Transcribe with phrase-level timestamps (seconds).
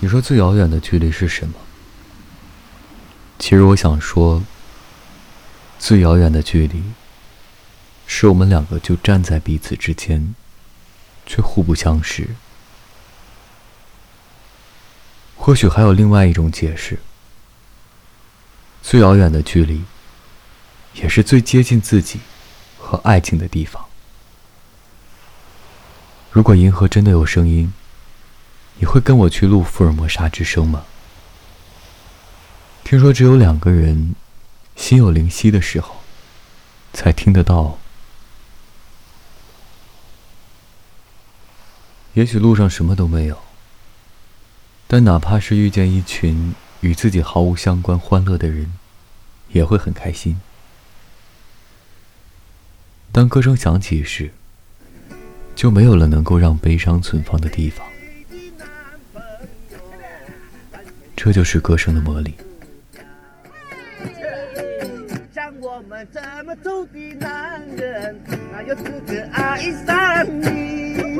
[0.00, 1.54] 你说最遥远的距离是什么？
[3.38, 4.42] 其实我想说，
[5.78, 6.82] 最遥远的距离，
[8.06, 10.34] 是我们两个就站在彼此之间，
[11.24, 12.28] 却互不相识。
[15.34, 16.98] 或许还有另外一种解释：
[18.82, 19.84] 最遥远的距离，
[20.94, 22.20] 也是最接近自己
[22.78, 23.84] 和爱情的地方。
[26.30, 27.72] 如果银河真的有声音，
[28.78, 30.84] 你会跟我去录福尔摩沙之声吗？
[32.84, 34.14] 听说只有两个人
[34.76, 35.96] 心有灵犀的时候，
[36.92, 37.78] 才听得到。
[42.14, 43.38] 也许路上什么都没有，
[44.86, 48.72] 但哪怕是遇见一群与自己毫无相关欢乐的人，
[49.48, 50.40] 也会很开心。
[53.10, 54.32] 当歌声响起时，
[55.54, 57.86] 就没有了能够让悲伤存放的地方。
[61.26, 62.32] 这就是歌声的魔力。
[65.34, 68.16] 像我们这么走的男人，
[68.52, 71.18] 哪有资格爱上你？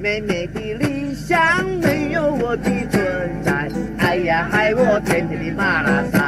[0.00, 6.18] 妹妹的理想没有我的存在，哎呀，害我天天的马拉松。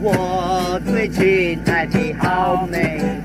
[0.00, 3.19] 我最亲爱的好妹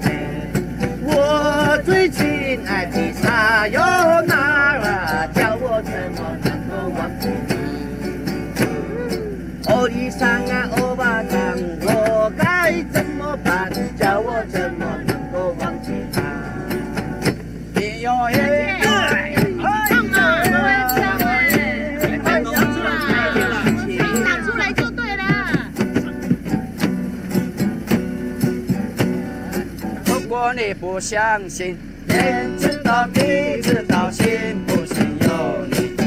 [30.45, 31.75] 果你不相信，
[32.07, 35.97] 天知道，地知道，信不信由你。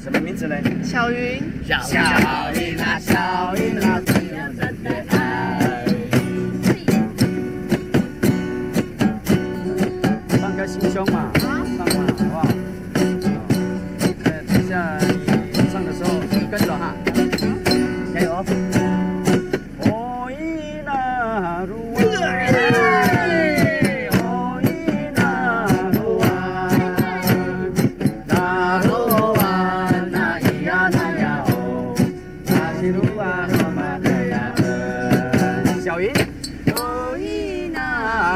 [0.00, 0.54] 什么名字呢？
[0.84, 1.80] 小云，小
[2.54, 5.84] 云啊，小云啊，怎样真的爱？
[10.38, 12.46] 放开心胸嘛，放嘛，好不好？
[14.22, 14.96] 呃，等一下
[15.52, 16.94] 你唱的时候跟着哈，
[18.14, 18.44] 加油！
[19.90, 21.74] 哦伊那鲁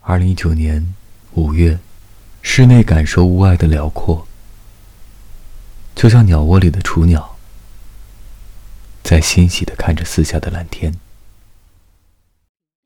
[0.00, 0.94] 二零一九年
[1.34, 1.78] 五月，
[2.40, 4.26] 室内感受屋外的辽阔，
[5.94, 7.36] 就像鸟窝里的雏鸟，
[9.02, 10.98] 在欣喜的看着四下的蓝天。